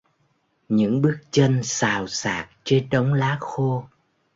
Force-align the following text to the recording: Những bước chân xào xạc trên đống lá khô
Những 0.69 1.01
bước 1.01 1.17
chân 1.31 1.63
xào 1.63 2.07
xạc 2.07 2.49
trên 2.63 2.87
đống 2.91 3.13
lá 3.13 3.37
khô 3.39 3.83